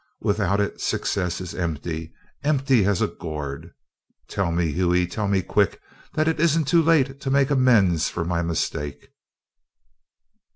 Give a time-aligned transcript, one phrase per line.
[0.21, 2.11] Without it success is empty
[2.43, 3.71] empty as a gourd!
[4.27, 5.79] Tell me, Hughie tell me quick
[6.15, 9.09] that it isn't too late to make amends for my mistake!"